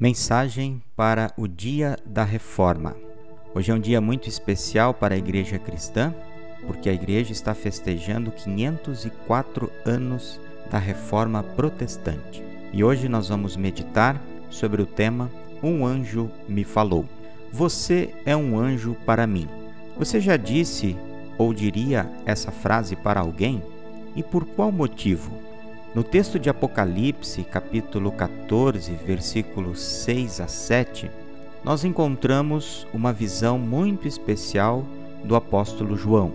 Mensagem 0.00 0.82
para 0.96 1.30
o 1.36 1.46
Dia 1.46 1.94
da 2.06 2.24
Reforma. 2.24 2.96
Hoje 3.54 3.70
é 3.70 3.74
um 3.74 3.78
dia 3.78 4.00
muito 4.00 4.30
especial 4.30 4.94
para 4.94 5.14
a 5.14 5.18
Igreja 5.18 5.58
Cristã, 5.58 6.14
porque 6.66 6.88
a 6.88 6.92
Igreja 6.94 7.32
está 7.32 7.54
festejando 7.54 8.30
504 8.30 9.70
anos 9.84 10.40
da 10.70 10.78
Reforma 10.78 11.42
Protestante. 11.42 12.42
E 12.72 12.82
hoje 12.82 13.10
nós 13.10 13.28
vamos 13.28 13.58
meditar 13.58 14.18
sobre 14.48 14.80
o 14.80 14.86
tema 14.86 15.30
Um 15.62 15.84
anjo 15.84 16.30
me 16.48 16.64
falou. 16.64 17.04
Você 17.52 18.14
é 18.24 18.34
um 18.34 18.58
anjo 18.58 18.96
para 19.04 19.26
mim. 19.26 19.46
Você 19.98 20.18
já 20.18 20.38
disse 20.38 20.96
ou 21.36 21.52
diria 21.52 22.10
essa 22.24 22.50
frase 22.50 22.96
para 22.96 23.20
alguém? 23.20 23.62
E 24.16 24.22
por 24.22 24.46
qual 24.46 24.72
motivo? 24.72 25.49
No 25.92 26.04
texto 26.04 26.38
de 26.38 26.48
Apocalipse, 26.48 27.42
capítulo 27.42 28.12
14, 28.12 28.92
versículos 29.04 29.80
6 29.80 30.40
a 30.40 30.46
7, 30.46 31.10
nós 31.64 31.84
encontramos 31.84 32.86
uma 32.94 33.12
visão 33.12 33.58
muito 33.58 34.06
especial 34.06 34.84
do 35.24 35.34
apóstolo 35.34 35.96
João. 35.96 36.32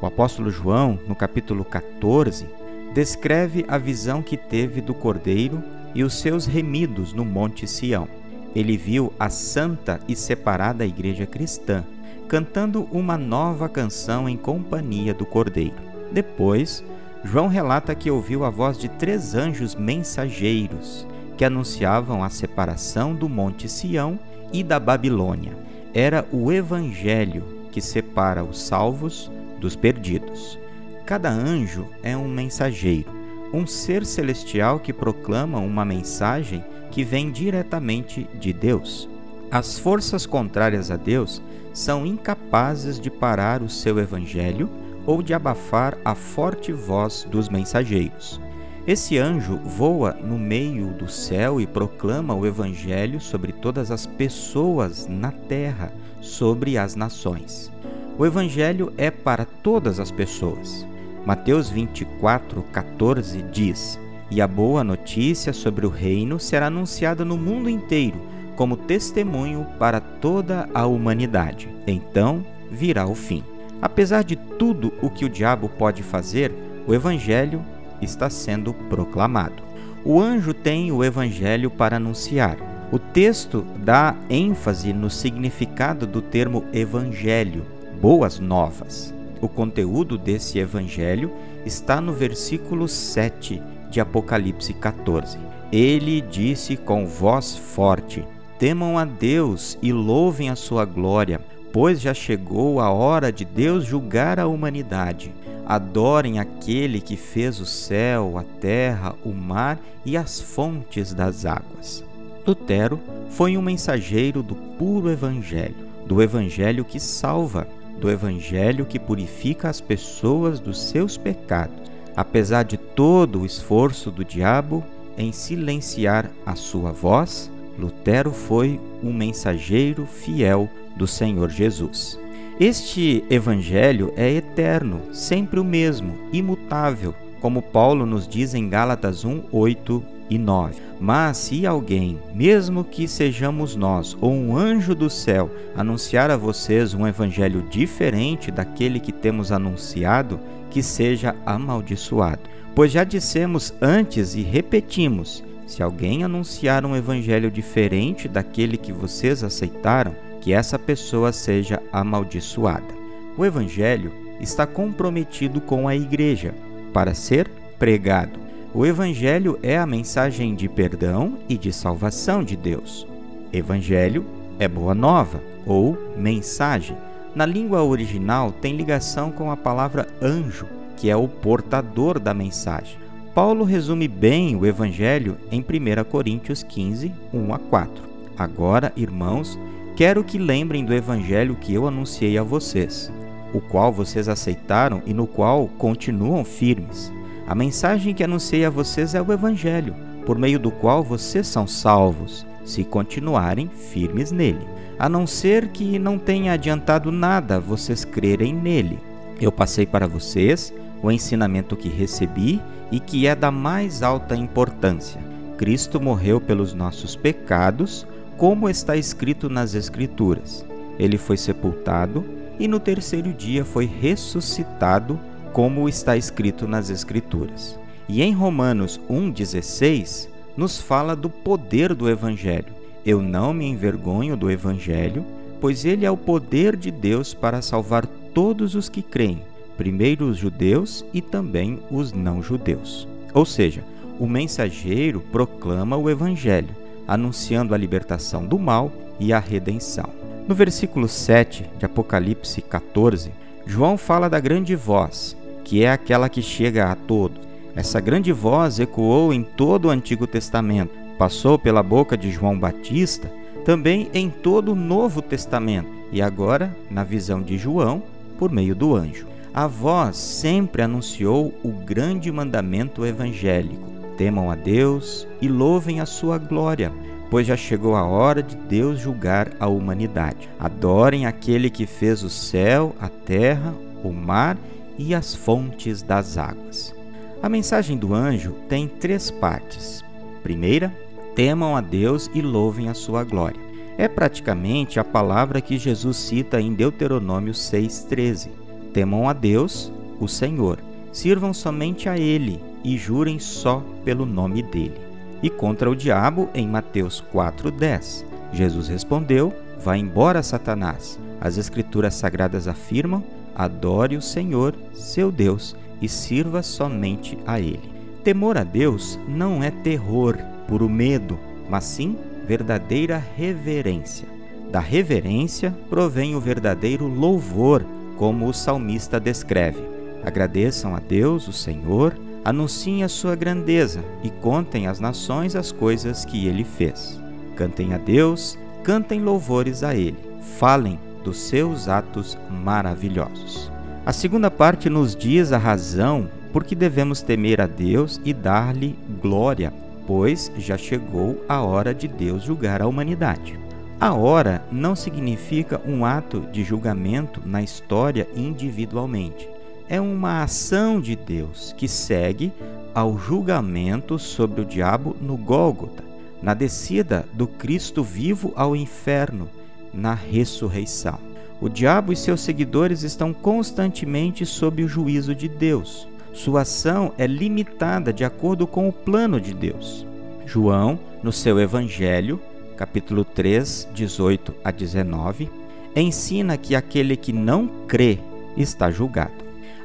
O 0.00 0.06
apóstolo 0.06 0.50
João, 0.50 1.00
no 1.08 1.16
capítulo 1.16 1.64
14, 1.64 2.46
descreve 2.94 3.64
a 3.66 3.76
visão 3.76 4.22
que 4.22 4.36
teve 4.36 4.80
do 4.80 4.94
cordeiro 4.94 5.60
e 5.96 6.04
os 6.04 6.20
seus 6.20 6.46
remidos 6.46 7.12
no 7.12 7.24
Monte 7.24 7.66
Sião. 7.66 8.06
Ele 8.54 8.76
viu 8.76 9.12
a 9.18 9.28
santa 9.28 9.98
e 10.06 10.14
separada 10.14 10.86
igreja 10.86 11.26
cristã 11.26 11.84
cantando 12.28 12.88
uma 12.92 13.18
nova 13.18 13.68
canção 13.68 14.28
em 14.28 14.36
companhia 14.36 15.12
do 15.12 15.26
cordeiro. 15.26 15.74
Depois, 16.10 16.82
João 17.24 17.46
relata 17.46 17.94
que 17.94 18.10
ouviu 18.10 18.44
a 18.44 18.50
voz 18.50 18.76
de 18.76 18.88
três 18.88 19.34
anjos 19.34 19.74
mensageiros 19.74 21.06
que 21.36 21.44
anunciavam 21.44 22.22
a 22.22 22.28
separação 22.28 23.14
do 23.14 23.28
Monte 23.28 23.68
Sião 23.68 24.18
e 24.52 24.62
da 24.62 24.80
Babilônia. 24.80 25.56
Era 25.94 26.26
o 26.32 26.50
Evangelho 26.50 27.44
que 27.70 27.80
separa 27.80 28.42
os 28.42 28.60
salvos 28.60 29.30
dos 29.60 29.76
perdidos. 29.76 30.58
Cada 31.06 31.30
anjo 31.30 31.86
é 32.02 32.16
um 32.16 32.28
mensageiro, 32.28 33.10
um 33.52 33.66
ser 33.66 34.04
celestial 34.04 34.80
que 34.80 34.92
proclama 34.92 35.58
uma 35.58 35.84
mensagem 35.84 36.64
que 36.90 37.04
vem 37.04 37.30
diretamente 37.30 38.28
de 38.34 38.52
Deus. 38.52 39.08
As 39.50 39.78
forças 39.78 40.26
contrárias 40.26 40.90
a 40.90 40.96
Deus 40.96 41.40
são 41.72 42.04
incapazes 42.04 42.98
de 42.98 43.10
parar 43.10 43.62
o 43.62 43.68
seu 43.68 43.98
evangelho 43.98 44.68
ou 45.06 45.22
de 45.22 45.34
abafar 45.34 45.96
a 46.04 46.14
forte 46.14 46.72
voz 46.72 47.26
dos 47.30 47.48
mensageiros. 47.48 48.40
Esse 48.86 49.16
anjo 49.16 49.58
voa 49.58 50.12
no 50.12 50.36
meio 50.36 50.88
do 50.88 51.08
céu 51.08 51.60
e 51.60 51.66
proclama 51.66 52.34
o 52.34 52.44
Evangelho 52.44 53.20
sobre 53.20 53.52
todas 53.52 53.92
as 53.92 54.06
pessoas 54.06 55.06
na 55.06 55.30
terra, 55.30 55.92
sobre 56.20 56.76
as 56.76 56.96
nações. 56.96 57.70
O 58.18 58.26
Evangelho 58.26 58.92
é 58.98 59.08
para 59.10 59.44
todas 59.44 60.00
as 60.00 60.10
pessoas. 60.10 60.86
Mateus 61.24 61.70
24, 61.70 62.62
14 62.72 63.42
diz: 63.52 63.98
E 64.28 64.40
a 64.40 64.48
boa 64.48 64.82
notícia 64.82 65.52
sobre 65.52 65.86
o 65.86 65.88
reino 65.88 66.40
será 66.40 66.66
anunciada 66.66 67.24
no 67.24 67.38
mundo 67.38 67.70
inteiro, 67.70 68.20
como 68.56 68.76
testemunho 68.76 69.64
para 69.78 70.00
toda 70.00 70.68
a 70.74 70.86
humanidade. 70.86 71.68
Então 71.86 72.44
virá 72.68 73.06
o 73.06 73.14
fim. 73.14 73.51
Apesar 73.82 74.22
de 74.22 74.36
tudo 74.36 74.92
o 75.02 75.10
que 75.10 75.24
o 75.24 75.28
diabo 75.28 75.68
pode 75.68 76.04
fazer, 76.04 76.54
o 76.86 76.94
Evangelho 76.94 77.60
está 78.00 78.30
sendo 78.30 78.72
proclamado. 78.72 79.60
O 80.04 80.20
anjo 80.20 80.54
tem 80.54 80.92
o 80.92 81.02
Evangelho 81.02 81.68
para 81.68 81.96
anunciar. 81.96 82.56
O 82.92 82.98
texto 82.98 83.66
dá 83.78 84.14
ênfase 84.30 84.92
no 84.92 85.10
significado 85.10 86.06
do 86.06 86.22
termo 86.22 86.64
Evangelho, 86.72 87.64
boas 88.00 88.38
novas. 88.38 89.12
O 89.40 89.48
conteúdo 89.48 90.16
desse 90.16 90.60
Evangelho 90.60 91.32
está 91.66 92.00
no 92.00 92.12
versículo 92.12 92.86
7 92.86 93.60
de 93.90 94.00
Apocalipse 94.00 94.72
14. 94.74 95.38
Ele 95.72 96.20
disse 96.20 96.76
com 96.76 97.04
voz 97.04 97.56
forte: 97.56 98.24
Temam 98.60 98.96
a 98.96 99.04
Deus 99.04 99.76
e 99.82 99.92
louvem 99.92 100.50
a 100.50 100.54
sua 100.54 100.84
glória 100.84 101.40
pois 101.72 102.00
já 102.00 102.12
chegou 102.12 102.80
a 102.80 102.90
hora 102.90 103.32
de 103.32 103.44
Deus 103.44 103.84
julgar 103.84 104.38
a 104.38 104.46
humanidade. 104.46 105.34
Adorem 105.64 106.38
aquele 106.38 107.00
que 107.00 107.16
fez 107.16 107.58
o 107.60 107.66
céu, 107.66 108.36
a 108.36 108.44
terra, 108.60 109.14
o 109.24 109.32
mar 109.32 109.78
e 110.04 110.16
as 110.16 110.40
fontes 110.40 111.14
das 111.14 111.46
águas. 111.46 112.04
Lutero 112.46 113.00
foi 113.30 113.56
um 113.56 113.62
mensageiro 113.62 114.42
do 114.42 114.54
puro 114.54 115.10
Evangelho, 115.10 115.74
do 116.06 116.20
Evangelho 116.20 116.84
que 116.84 117.00
salva, 117.00 117.66
do 117.98 118.10
Evangelho 118.10 118.84
que 118.84 118.98
purifica 118.98 119.70
as 119.70 119.80
pessoas 119.80 120.60
dos 120.60 120.80
seus 120.80 121.16
pecados, 121.16 121.76
apesar 122.16 122.64
de 122.64 122.76
todo 122.76 123.40
o 123.40 123.46
esforço 123.46 124.10
do 124.10 124.24
diabo 124.24 124.84
em 125.16 125.30
silenciar 125.30 126.28
a 126.44 126.54
sua 126.54 126.90
voz 126.90 127.50
Lutero 127.78 128.32
foi 128.32 128.80
um 129.02 129.12
mensageiro 129.12 130.06
fiel 130.06 130.68
do 130.96 131.06
Senhor 131.06 131.50
Jesus. 131.50 132.18
Este 132.60 133.24
evangelho 133.30 134.12
é 134.16 134.30
eterno, 134.30 135.00
sempre 135.12 135.58
o 135.58 135.64
mesmo, 135.64 136.14
imutável, 136.32 137.14
como 137.40 137.62
Paulo 137.62 138.06
nos 138.06 138.28
diz 138.28 138.54
em 138.54 138.68
Gálatas 138.68 139.24
1, 139.24 139.44
8 139.50 140.02
e 140.30 140.38
9. 140.38 140.80
Mas 141.00 141.38
se 141.38 141.66
alguém, 141.66 142.18
mesmo 142.34 142.84
que 142.84 143.08
sejamos 143.08 143.74
nós 143.74 144.16
ou 144.20 144.32
um 144.32 144.56
anjo 144.56 144.94
do 144.94 145.10
céu, 145.10 145.50
anunciar 145.76 146.30
a 146.30 146.36
vocês 146.36 146.94
um 146.94 147.06
evangelho 147.06 147.66
diferente 147.68 148.50
daquele 148.50 149.00
que 149.00 149.10
temos 149.10 149.50
anunciado, 149.50 150.38
que 150.70 150.82
seja 150.82 151.34
amaldiçoado. 151.44 152.42
Pois 152.74 152.92
já 152.92 153.02
dissemos 153.02 153.74
antes 153.80 154.34
e 154.34 154.42
repetimos 154.42 155.42
se 155.72 155.82
alguém 155.82 156.22
anunciar 156.22 156.84
um 156.84 156.94
evangelho 156.94 157.50
diferente 157.50 158.28
daquele 158.28 158.76
que 158.76 158.92
vocês 158.92 159.42
aceitaram, 159.42 160.14
que 160.42 160.52
essa 160.52 160.78
pessoa 160.78 161.32
seja 161.32 161.82
amaldiçoada. 161.90 162.94
O 163.38 163.44
evangelho 163.44 164.12
está 164.38 164.66
comprometido 164.66 165.62
com 165.62 165.88
a 165.88 165.96
igreja 165.96 166.54
para 166.92 167.14
ser 167.14 167.48
pregado. 167.78 168.38
O 168.74 168.84
evangelho 168.84 169.58
é 169.62 169.78
a 169.78 169.86
mensagem 169.86 170.54
de 170.54 170.68
perdão 170.68 171.38
e 171.48 171.56
de 171.56 171.72
salvação 171.72 172.44
de 172.44 172.54
Deus. 172.54 173.06
Evangelho 173.50 174.26
é 174.58 174.68
boa 174.68 174.94
nova 174.94 175.40
ou 175.64 175.96
mensagem. 176.18 176.98
Na 177.34 177.46
língua 177.46 177.82
original 177.82 178.52
tem 178.52 178.76
ligação 178.76 179.30
com 179.30 179.50
a 179.50 179.56
palavra 179.56 180.06
anjo, 180.20 180.66
que 180.98 181.08
é 181.08 181.16
o 181.16 181.26
portador 181.26 182.18
da 182.18 182.34
mensagem. 182.34 183.01
Paulo 183.34 183.64
resume 183.64 184.06
bem 184.06 184.54
o 184.56 184.66
Evangelho 184.66 185.38
em 185.50 185.62
1 185.62 186.04
Coríntios 186.04 186.62
15, 186.62 187.10
1 187.32 187.54
a 187.54 187.58
4. 187.58 188.04
Agora, 188.36 188.92
irmãos, 188.94 189.58
quero 189.96 190.22
que 190.22 190.36
lembrem 190.36 190.84
do 190.84 190.92
Evangelho 190.92 191.56
que 191.56 191.72
eu 191.72 191.88
anunciei 191.88 192.36
a 192.36 192.42
vocês, 192.42 193.10
o 193.54 193.58
qual 193.58 193.90
vocês 193.90 194.28
aceitaram 194.28 195.00
e 195.06 195.14
no 195.14 195.26
qual 195.26 195.66
continuam 195.78 196.44
firmes. 196.44 197.10
A 197.46 197.54
mensagem 197.54 198.12
que 198.12 198.22
anunciei 198.22 198.66
a 198.66 198.70
vocês 198.70 199.14
é 199.14 199.22
o 199.22 199.32
Evangelho, 199.32 199.94
por 200.26 200.36
meio 200.36 200.58
do 200.58 200.70
qual 200.70 201.02
vocês 201.02 201.46
são 201.46 201.66
salvos, 201.66 202.46
se 202.66 202.84
continuarem 202.84 203.66
firmes 203.66 204.30
nele, 204.30 204.66
a 204.98 205.08
não 205.08 205.26
ser 205.26 205.68
que 205.68 205.98
não 205.98 206.18
tenha 206.18 206.52
adiantado 206.52 207.10
nada 207.10 207.58
vocês 207.58 208.04
crerem 208.04 208.52
nele. 208.52 208.98
Eu 209.40 209.50
passei 209.50 209.86
para 209.86 210.06
vocês 210.06 210.72
o 211.02 211.10
ensinamento 211.10 211.76
que 211.76 211.88
recebi 211.88 212.60
e 212.90 213.00
que 213.00 213.26
é 213.26 213.34
da 213.34 213.50
mais 213.50 214.02
alta 214.02 214.36
importância. 214.36 215.20
Cristo 215.58 216.00
morreu 216.00 216.40
pelos 216.40 216.72
nossos 216.72 217.16
pecados, 217.16 218.06
como 218.36 218.68
está 218.68 218.96
escrito 218.96 219.48
nas 219.50 219.74
Escrituras. 219.74 220.64
Ele 220.98 221.18
foi 221.18 221.36
sepultado 221.36 222.24
e 222.58 222.68
no 222.68 222.78
terceiro 222.78 223.32
dia 223.32 223.64
foi 223.64 223.86
ressuscitado, 223.86 225.18
como 225.52 225.88
está 225.88 226.16
escrito 226.16 226.66
nas 226.68 226.90
Escrituras. 226.90 227.78
E 228.08 228.22
em 228.22 228.32
Romanos 228.32 229.00
1,16 229.10 230.28
nos 230.56 230.80
fala 230.80 231.16
do 231.16 231.30
poder 231.30 231.94
do 231.94 232.08
Evangelho. 232.08 232.72
Eu 233.04 233.20
não 233.20 233.52
me 233.52 233.66
envergonho 233.66 234.36
do 234.36 234.50
Evangelho, 234.50 235.24
pois 235.60 235.84
ele 235.84 236.04
é 236.04 236.10
o 236.10 236.16
poder 236.16 236.76
de 236.76 236.90
Deus 236.90 237.34
para 237.34 237.62
salvar 237.62 238.06
todos 238.34 238.74
os 238.74 238.88
que 238.88 239.02
creem 239.02 239.51
primeiro 239.76 240.26
os 240.26 240.36
judeus 240.36 241.04
e 241.12 241.20
também 241.20 241.80
os 241.90 242.12
não-judeus. 242.12 243.08
Ou 243.34 243.44
seja, 243.44 243.82
o 244.18 244.26
mensageiro 244.26 245.20
proclama 245.32 245.96
o 245.96 246.08
evangelho, 246.08 246.74
anunciando 247.06 247.74
a 247.74 247.78
libertação 247.78 248.44
do 248.44 248.58
mal 248.58 248.92
e 249.18 249.32
a 249.32 249.38
redenção. 249.38 250.10
No 250.46 250.54
versículo 250.54 251.08
7 251.08 251.64
de 251.78 251.84
Apocalipse 251.84 252.60
14, 252.60 253.30
João 253.66 253.96
fala 253.96 254.28
da 254.28 254.40
grande 254.40 254.74
voz, 254.76 255.36
que 255.64 255.84
é 255.84 255.90
aquela 255.90 256.28
que 256.28 256.42
chega 256.42 256.90
a 256.90 256.94
todos. 256.94 257.40
Essa 257.74 258.00
grande 258.00 258.32
voz 258.32 258.78
ecoou 258.78 259.32
em 259.32 259.42
todo 259.42 259.86
o 259.86 259.90
Antigo 259.90 260.26
Testamento 260.26 261.02
passou 261.22 261.56
pela 261.56 261.84
boca 261.84 262.16
de 262.16 262.32
João 262.32 262.58
Batista, 262.58 263.30
também 263.64 264.10
em 264.12 264.28
todo 264.28 264.72
o 264.72 264.74
Novo 264.74 265.22
Testamento 265.22 265.88
e 266.10 266.20
agora, 266.20 266.76
na 266.90 267.04
visão 267.04 267.40
de 267.40 267.56
João, 267.56 268.02
por 268.40 268.50
meio 268.50 268.74
do 268.74 268.96
anjo. 268.96 269.28
A 269.54 269.66
voz 269.66 270.16
sempre 270.16 270.80
anunciou 270.80 271.52
o 271.62 271.68
grande 271.70 272.32
mandamento 272.32 273.04
evangélico: 273.04 273.86
temam 274.16 274.50
a 274.50 274.54
Deus 274.54 275.28
e 275.42 275.48
louvem 275.48 276.00
a 276.00 276.06
sua 276.06 276.38
glória, 276.38 276.90
pois 277.30 277.46
já 277.46 277.54
chegou 277.54 277.94
a 277.94 278.02
hora 278.02 278.42
de 278.42 278.56
Deus 278.56 278.98
julgar 278.98 279.50
a 279.60 279.68
humanidade. 279.68 280.48
Adorem 280.58 281.26
aquele 281.26 281.68
que 281.68 281.84
fez 281.84 282.22
o 282.22 282.30
céu, 282.30 282.96
a 282.98 283.10
terra, 283.10 283.74
o 284.02 284.10
mar 284.10 284.56
e 284.96 285.14
as 285.14 285.34
fontes 285.34 286.00
das 286.00 286.38
águas. 286.38 286.94
A 287.42 287.48
mensagem 287.48 287.98
do 287.98 288.14
anjo 288.14 288.52
tem 288.70 288.88
três 288.88 289.30
partes. 289.30 290.02
Primeira, 290.42 290.90
temam 291.34 291.76
a 291.76 291.82
Deus 291.82 292.30
e 292.32 292.40
louvem 292.40 292.88
a 292.88 292.94
sua 292.94 293.22
glória. 293.22 293.60
É 293.98 294.08
praticamente 294.08 294.98
a 294.98 295.04
palavra 295.04 295.60
que 295.60 295.76
Jesus 295.76 296.16
cita 296.16 296.58
em 296.58 296.72
Deuteronômio 296.72 297.52
6,13. 297.52 298.61
Temam 298.92 299.28
a 299.28 299.32
Deus, 299.32 299.92
o 300.20 300.28
Senhor, 300.28 300.78
sirvam 301.12 301.52
somente 301.52 302.08
a 302.08 302.18
Ele 302.18 302.60
e 302.84 302.96
jurem 302.96 303.38
só 303.38 303.82
pelo 304.04 304.26
nome 304.26 304.62
dele. 304.62 305.00
E 305.42 305.50
contra 305.50 305.90
o 305.90 305.96
diabo 305.96 306.48
em 306.54 306.68
Mateus 306.68 307.22
4,10. 307.32 308.24
Jesus 308.52 308.88
respondeu: 308.88 309.52
Vá 309.82 309.96
embora, 309.96 310.42
Satanás. 310.42 311.18
As 311.40 311.58
Escrituras 311.58 312.14
Sagradas 312.14 312.68
afirmam: 312.68 313.24
adore 313.54 314.16
o 314.16 314.22
Senhor, 314.22 314.74
seu 314.94 315.32
Deus, 315.32 315.74
e 316.00 316.08
sirva 316.08 316.62
somente 316.62 317.38
a 317.46 317.58
Ele. 317.58 317.90
Temor 318.22 318.56
a 318.56 318.64
Deus 318.64 319.18
não 319.26 319.62
é 319.62 319.70
terror, 319.70 320.38
puro 320.68 320.88
medo, 320.88 321.38
mas 321.68 321.84
sim 321.84 322.16
verdadeira 322.46 323.22
reverência. 323.36 324.28
Da 324.70 324.80
reverência 324.80 325.74
provém 325.90 326.34
o 326.34 326.40
verdadeiro 326.40 327.06
louvor, 327.06 327.84
como 328.22 328.46
o 328.46 328.54
salmista 328.54 329.18
descreve. 329.18 329.82
Agradeçam 330.24 330.94
a 330.94 331.00
Deus, 331.00 331.48
o 331.48 331.52
Senhor, 331.52 332.16
anunciem 332.44 333.02
a 333.02 333.08
sua 333.08 333.34
grandeza 333.34 333.98
e 334.22 334.30
contem 334.30 334.86
às 334.86 335.00
nações 335.00 335.56
as 335.56 335.72
coisas 335.72 336.24
que 336.24 336.46
ele 336.46 336.62
fez. 336.62 337.20
Cantem 337.56 337.94
a 337.94 337.98
Deus, 337.98 338.56
cantem 338.84 339.20
louvores 339.20 339.82
a 339.82 339.96
ele, 339.96 340.16
falem 340.56 341.00
dos 341.24 341.36
seus 341.36 341.88
atos 341.88 342.38
maravilhosos. 342.48 343.68
A 344.06 344.12
segunda 344.12 344.52
parte 344.52 344.88
nos 344.88 345.16
diz 345.16 345.50
a 345.50 345.58
razão 345.58 346.28
por 346.52 346.62
que 346.62 346.76
devemos 346.76 347.22
temer 347.22 347.60
a 347.60 347.66
Deus 347.66 348.20
e 348.24 348.32
dar-lhe 348.32 348.96
glória, 349.20 349.72
pois 350.06 350.48
já 350.56 350.78
chegou 350.78 351.44
a 351.48 351.60
hora 351.60 351.92
de 351.92 352.06
Deus 352.06 352.44
julgar 352.44 352.80
a 352.82 352.86
humanidade. 352.86 353.61
A 354.02 354.12
hora 354.12 354.64
não 354.72 354.96
significa 354.96 355.80
um 355.86 356.04
ato 356.04 356.40
de 356.50 356.64
julgamento 356.64 357.40
na 357.46 357.62
história 357.62 358.26
individualmente. 358.34 359.48
É 359.88 360.00
uma 360.00 360.42
ação 360.42 361.00
de 361.00 361.14
Deus 361.14 361.72
que 361.78 361.86
segue 361.86 362.52
ao 362.92 363.16
julgamento 363.16 364.18
sobre 364.18 364.60
o 364.60 364.64
diabo 364.64 365.14
no 365.20 365.36
Gólgota, 365.36 366.02
na 366.42 366.52
descida 366.52 367.24
do 367.32 367.46
Cristo 367.46 368.02
vivo 368.02 368.52
ao 368.56 368.74
inferno, 368.74 369.48
na 369.94 370.14
ressurreição. 370.14 371.20
O 371.60 371.68
diabo 371.68 372.12
e 372.12 372.16
seus 372.16 372.40
seguidores 372.40 373.04
estão 373.04 373.32
constantemente 373.32 374.44
sob 374.44 374.82
o 374.82 374.88
juízo 374.88 375.32
de 375.32 375.46
Deus. 375.46 376.08
Sua 376.32 376.62
ação 376.62 377.12
é 377.16 377.24
limitada 377.28 378.12
de 378.12 378.24
acordo 378.24 378.66
com 378.66 378.88
o 378.88 378.92
plano 378.92 379.40
de 379.40 379.54
Deus. 379.54 380.04
João, 380.44 380.98
no 381.22 381.30
seu 381.30 381.60
Evangelho, 381.60 382.40
capítulo 382.82 383.24
3, 383.24 383.90
18 383.94 384.56
a 384.64 384.72
19, 384.72 385.48
ensina 385.94 386.56
que 386.56 386.74
aquele 386.74 387.16
que 387.16 387.32
não 387.32 387.68
crê 387.86 388.18
está 388.56 388.90
julgado. 388.90 389.30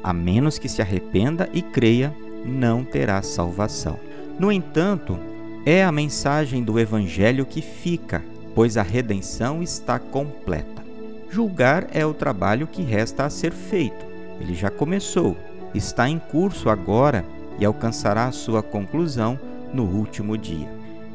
A 0.04 0.12
menos 0.12 0.58
que 0.58 0.68
se 0.68 0.82
arrependa 0.82 1.48
e 1.54 1.62
creia, 1.62 2.12
não 2.44 2.84
terá 2.84 3.22
salvação. 3.22 4.00
No 4.40 4.52
entanto, 4.52 5.16
é 5.64 5.84
a 5.84 5.92
mensagem 5.92 6.64
do 6.64 6.80
Evangelho 6.80 7.46
que 7.46 7.62
fica, 7.62 8.24
pois 8.56 8.78
a 8.78 8.82
redenção 8.82 9.62
está 9.62 10.00
completa. 10.00 10.84
Julgar 11.30 11.88
é 11.94 12.04
o 12.04 12.16
trabalho 12.16 12.66
que 12.66 12.82
resta 12.82 13.26
a 13.26 13.30
ser 13.30 13.52
feito. 13.52 14.08
Ele 14.42 14.56
já 14.56 14.72
começou, 14.72 15.38
está 15.72 16.10
em 16.10 16.18
curso 16.18 16.68
agora 16.68 17.24
e 17.60 17.66
alcançará 17.66 18.32
sua 18.32 18.64
conclusão 18.64 19.40
no 19.72 19.84
último 19.84 20.36
dia. 20.36 20.68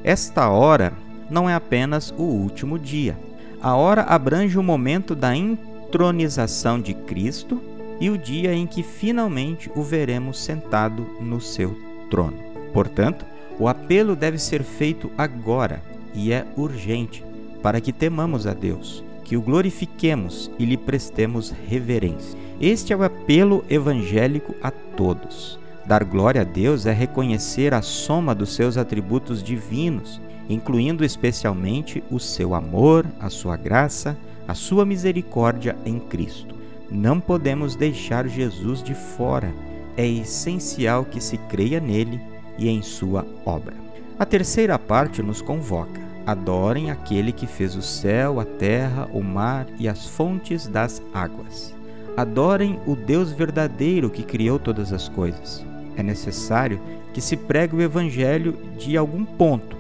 Esta 0.05 0.49
hora 0.49 0.93
não 1.33 1.49
é 1.49 1.55
apenas 1.55 2.15
o 2.17 2.23
último 2.23 2.79
dia. 2.79 3.19
A 3.61 3.75
hora 3.75 4.03
abrange 4.03 4.59
o 4.59 4.63
momento 4.63 5.15
da 5.15 5.35
entronização 5.35 6.79
de 6.79 6.93
Cristo 6.93 7.61
e 7.99 8.11
o 8.11 8.19
dia 8.19 8.53
em 8.53 8.67
que 8.67 8.83
finalmente 8.83 9.71
o 9.75 9.83
veremos 9.83 10.39
sentado 10.39 11.07
no 11.21 11.41
seu 11.41 11.75
trono. 12.11 12.37
Portanto, 12.73 13.25
o 13.59 13.67
apelo 13.67 14.15
deve 14.15 14.39
ser 14.39 14.63
feito 14.63 15.11
agora 15.17 15.83
e 16.15 16.33
é 16.33 16.45
urgente 16.57 17.25
para 17.63 17.81
que 17.81 17.93
temamos 17.93 18.47
a 18.47 18.53
Deus, 18.53 19.05
que 19.25 19.37
o 19.37 19.41
glorifiquemos 19.41 20.51
e 20.59 20.65
lhe 20.65 20.77
prestemos 20.77 21.55
reverência. 21.69 22.39
Este 22.61 22.93
é 22.93 22.97
o 22.97 23.05
apelo 23.05 23.65
evangélico 23.71 24.55
a 24.63 24.71
todos. 24.71 25.62
Dar 25.85 26.05
glória 26.05 26.43
a 26.43 26.45
Deus 26.45 26.87
é 26.87 26.93
reconhecer 26.93 27.75
a 27.75 27.83
soma 27.83 28.35
dos 28.35 28.55
seus 28.55 28.77
atributos 28.77 29.43
divinos, 29.43 30.21
incluindo 30.49 31.05
especialmente 31.05 32.03
o 32.11 32.21
seu 32.21 32.55
amor, 32.55 33.05
a 33.19 33.29
sua 33.29 33.57
graça, 33.57 34.17
a 34.47 34.55
sua 34.55 34.85
misericórdia 34.85 35.77
em 35.85 35.99
Cristo. 35.99 36.55
Não 36.91 37.19
podemos 37.19 37.75
deixar 37.75 38.29
Jesus 38.29 38.83
de 38.83 38.95
fora. 38.95 39.53
É 39.97 40.07
essencial 40.07 41.05
que 41.05 41.21
se 41.21 41.37
creia 41.37 41.81
nele 41.81 42.21
e 42.59 42.69
em 42.69 42.81
sua 42.81 43.27
obra. 43.45 43.75
A 44.19 44.25
terceira 44.25 44.79
parte 44.79 45.23
nos 45.23 45.43
convoca: 45.43 46.01
adorem 46.27 46.91
aquele 46.91 47.33
que 47.33 47.47
fez 47.47 47.75
o 47.75 47.83
céu, 47.83 48.39
a 48.39 48.45
terra, 48.45 49.09
o 49.13 49.23
mar 49.23 49.67
e 49.79 49.89
as 49.89 50.07
fontes 50.07 50.67
das 50.67 51.03
águas. 51.13 51.75
Adorem 52.17 52.79
o 52.87 52.95
Deus 52.95 53.33
verdadeiro 53.33 54.11
que 54.11 54.23
criou 54.23 54.59
todas 54.59 54.93
as 54.93 55.09
coisas. 55.09 55.72
É 55.97 56.03
necessário 56.03 56.81
que 57.13 57.21
se 57.21 57.37
pregue 57.37 57.77
o 57.77 57.83
evangelho 57.83 58.57
de 58.79 58.97
algum 58.97 59.25
ponto. 59.25 59.77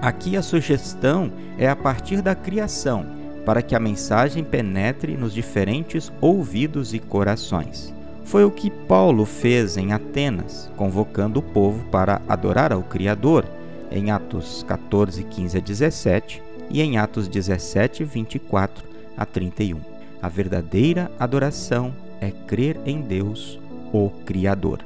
Aqui 0.00 0.36
a 0.36 0.42
sugestão 0.42 1.32
é 1.58 1.68
a 1.68 1.76
partir 1.76 2.20
da 2.20 2.34
criação, 2.34 3.06
para 3.44 3.62
que 3.62 3.74
a 3.74 3.80
mensagem 3.80 4.44
penetre 4.44 5.16
nos 5.16 5.32
diferentes 5.32 6.12
ouvidos 6.20 6.92
e 6.92 6.98
corações. 6.98 7.92
Foi 8.24 8.44
o 8.44 8.50
que 8.50 8.70
Paulo 8.70 9.24
fez 9.24 9.76
em 9.76 9.92
Atenas, 9.92 10.70
convocando 10.76 11.40
o 11.40 11.42
povo 11.42 11.84
para 11.90 12.20
adorar 12.28 12.72
ao 12.72 12.82
Criador, 12.82 13.44
em 13.90 14.10
Atos 14.10 14.64
14, 14.66 15.22
15 15.24 15.58
a 15.58 15.60
17 15.60 16.42
e 16.70 16.82
em 16.82 16.98
Atos 16.98 17.28
17, 17.28 18.02
24 18.04 18.84
a 19.16 19.24
31. 19.24 19.80
A 20.20 20.28
verdadeira 20.28 21.10
adoração 21.18 21.94
é 22.20 22.30
crer 22.30 22.80
em 22.86 23.00
Deus, 23.02 23.58
o 23.92 24.10
Criador. 24.24 24.80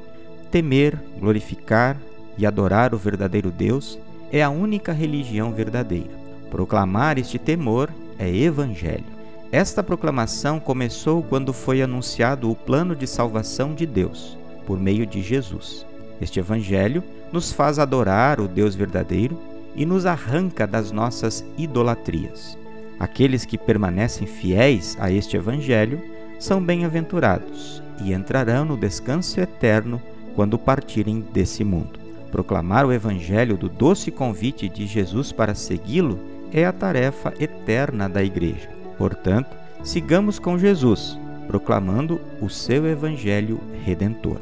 Temer, 0.50 0.98
glorificar 1.18 1.96
e 2.36 2.46
adorar 2.46 2.94
o 2.94 2.98
verdadeiro 2.98 3.50
Deus 3.50 3.98
é 4.32 4.42
a 4.42 4.50
única 4.50 4.92
religião 4.92 5.52
verdadeira. 5.52 6.10
Proclamar 6.50 7.18
este 7.18 7.38
temor 7.38 7.90
é 8.18 8.28
evangelho. 8.34 9.18
Esta 9.50 9.82
proclamação 9.82 10.60
começou 10.60 11.22
quando 11.22 11.52
foi 11.52 11.80
anunciado 11.80 12.50
o 12.50 12.54
plano 12.54 12.94
de 12.94 13.06
salvação 13.06 13.74
de 13.74 13.86
Deus, 13.86 14.36
por 14.66 14.78
meio 14.78 15.06
de 15.06 15.22
Jesus. 15.22 15.86
Este 16.20 16.38
Evangelho 16.38 17.02
nos 17.32 17.52
faz 17.52 17.78
adorar 17.78 18.40
o 18.40 18.48
Deus 18.48 18.74
verdadeiro 18.74 19.38
e 19.74 19.86
nos 19.86 20.04
arranca 20.04 20.66
das 20.66 20.90
nossas 20.90 21.44
idolatrias. 21.56 22.58
Aqueles 22.98 23.44
que 23.44 23.56
permanecem 23.56 24.26
fiéis 24.26 24.96
a 25.00 25.10
este 25.10 25.36
Evangelho 25.36 26.00
são 26.38 26.62
bem-aventurados 26.62 27.82
e 28.02 28.12
entrarão 28.12 28.64
no 28.64 28.76
descanso 28.76 29.40
eterno 29.40 30.00
quando 30.38 30.56
partirem 30.56 31.18
desse 31.32 31.64
mundo. 31.64 31.98
Proclamar 32.30 32.86
o 32.86 32.92
Evangelho 32.92 33.56
do 33.56 33.68
doce 33.68 34.08
convite 34.12 34.68
de 34.68 34.86
Jesus 34.86 35.32
para 35.32 35.52
segui-lo 35.52 36.16
é 36.52 36.64
a 36.64 36.72
tarefa 36.72 37.34
eterna 37.40 38.08
da 38.08 38.22
Igreja. 38.22 38.70
Portanto, 38.96 39.56
sigamos 39.82 40.38
com 40.38 40.56
Jesus, 40.56 41.18
proclamando 41.48 42.20
o 42.40 42.48
seu 42.48 42.86
Evangelho 42.86 43.58
redentor. 43.84 44.38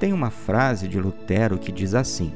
Tem 0.00 0.14
uma 0.14 0.30
frase 0.30 0.88
de 0.88 0.98
Lutero 0.98 1.58
que 1.58 1.70
diz 1.70 1.94
assim: 1.94 2.32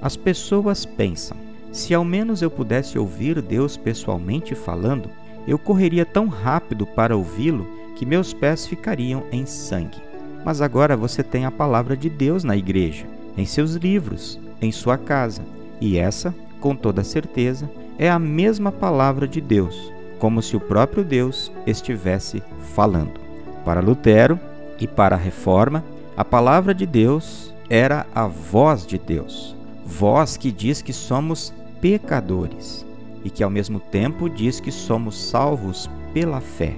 As 0.00 0.16
pessoas 0.16 0.86
pensam, 0.86 1.36
se 1.72 1.92
ao 1.92 2.04
menos 2.04 2.42
eu 2.42 2.50
pudesse 2.50 2.96
ouvir 2.96 3.42
Deus 3.42 3.76
pessoalmente 3.76 4.54
falando, 4.54 5.10
eu 5.48 5.58
correria 5.58 6.06
tão 6.06 6.28
rápido 6.28 6.86
para 6.86 7.16
ouvi-lo 7.16 7.66
que 7.96 8.06
meus 8.06 8.32
pés 8.32 8.68
ficariam 8.68 9.24
em 9.32 9.44
sangue. 9.46 10.11
Mas 10.44 10.60
agora 10.60 10.96
você 10.96 11.22
tem 11.22 11.44
a 11.44 11.50
palavra 11.50 11.96
de 11.96 12.08
Deus 12.08 12.44
na 12.44 12.56
igreja, 12.56 13.06
em 13.36 13.46
seus 13.46 13.74
livros, 13.74 14.38
em 14.60 14.72
sua 14.72 14.98
casa, 14.98 15.42
e 15.80 15.98
essa 15.98 16.34
com 16.62 16.76
toda 16.76 17.02
certeza, 17.02 17.68
é 17.98 18.08
a 18.08 18.18
mesma 18.18 18.70
palavra 18.70 19.26
de 19.26 19.40
Deus, 19.40 19.92
como 20.18 20.40
se 20.40 20.56
o 20.56 20.60
próprio 20.60 21.04
Deus 21.04 21.52
estivesse 21.66 22.40
falando. 22.74 23.20
Para 23.64 23.80
Lutero 23.80 24.38
e 24.78 24.86
para 24.86 25.16
a 25.16 25.18
Reforma, 25.18 25.84
a 26.16 26.24
palavra 26.24 26.72
de 26.72 26.86
Deus 26.86 27.52
era 27.68 28.06
a 28.14 28.26
voz 28.26 28.86
de 28.86 28.96
Deus, 28.96 29.56
voz 29.84 30.36
que 30.36 30.52
diz 30.52 30.80
que 30.80 30.92
somos 30.92 31.52
pecadores 31.80 32.86
e 33.24 33.30
que 33.30 33.42
ao 33.42 33.50
mesmo 33.50 33.80
tempo 33.80 34.30
diz 34.30 34.60
que 34.60 34.70
somos 34.70 35.20
salvos 35.20 35.90
pela 36.14 36.40
fé. 36.40 36.76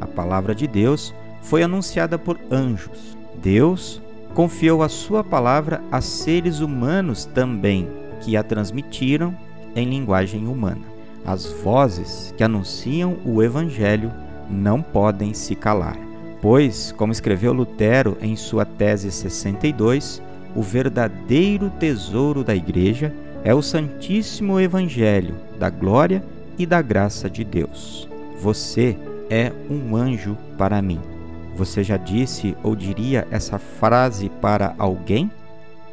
A 0.00 0.06
palavra 0.06 0.54
de 0.54 0.66
Deus 0.66 1.14
foi 1.46 1.62
anunciada 1.62 2.18
por 2.18 2.38
anjos. 2.50 3.16
Deus 3.42 4.02
confiou 4.34 4.82
a 4.82 4.88
sua 4.88 5.24
palavra 5.24 5.80
a 5.90 6.00
seres 6.00 6.60
humanos 6.60 7.24
também, 7.24 7.88
que 8.20 8.36
a 8.36 8.42
transmitiram 8.42 9.34
em 9.74 9.88
linguagem 9.88 10.46
humana. 10.46 10.82
As 11.24 11.46
vozes 11.46 12.34
que 12.36 12.44
anunciam 12.44 13.16
o 13.24 13.42
Evangelho 13.42 14.12
não 14.50 14.82
podem 14.82 15.34
se 15.34 15.54
calar, 15.54 15.96
pois, 16.40 16.92
como 16.92 17.12
escreveu 17.12 17.52
Lutero 17.52 18.16
em 18.20 18.36
sua 18.36 18.64
tese 18.64 19.10
62, 19.10 20.22
o 20.54 20.62
verdadeiro 20.62 21.70
tesouro 21.78 22.44
da 22.44 22.54
Igreja 22.54 23.12
é 23.44 23.54
o 23.54 23.62
Santíssimo 23.62 24.58
Evangelho 24.60 25.34
da 25.58 25.70
glória 25.70 26.22
e 26.58 26.66
da 26.66 26.80
graça 26.80 27.28
de 27.28 27.44
Deus. 27.44 28.08
Você 28.40 28.96
é 29.28 29.52
um 29.68 29.96
anjo 29.96 30.36
para 30.56 30.80
mim. 30.80 31.15
Você 31.56 31.82
já 31.82 31.96
disse 31.96 32.54
ou 32.62 32.76
diria 32.76 33.26
essa 33.30 33.58
frase 33.58 34.28
para 34.28 34.74
alguém? 34.76 35.30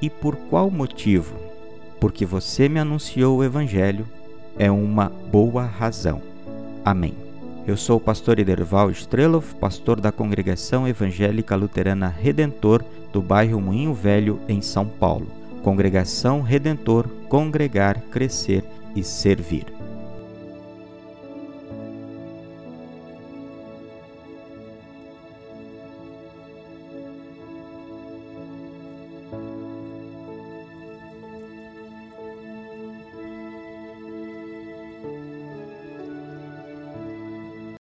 E 0.02 0.10
por 0.10 0.36
qual 0.36 0.70
motivo? 0.70 1.36
Porque 2.02 2.26
você 2.26 2.68
me 2.68 2.82
anunciou 2.82 3.38
o 3.38 3.44
Evangelho, 3.46 4.06
é 4.60 4.70
uma 4.70 5.10
boa 5.32 5.64
razão. 5.64 6.22
Amém. 6.84 7.14
Eu 7.66 7.78
sou 7.78 7.96
o 7.96 8.00
pastor 8.00 8.40
Ederval 8.40 8.92
Strelov, 8.92 9.56
pastor 9.56 10.02
da 10.02 10.12
Congregação 10.12 10.86
Evangélica 10.86 11.56
Luterana 11.56 12.10
Redentor 12.10 12.84
do 13.14 13.22
bairro 13.22 13.62
Moinho 13.62 13.94
Velho, 13.94 14.42
em 14.50 14.62
São 14.62 14.86
Paulo. 14.86 15.28
Congregação 15.64 16.42
Redentor, 16.42 17.08
congregar, 17.30 18.02
crescer 18.12 18.66
e 18.94 19.02
servir. 19.02 19.73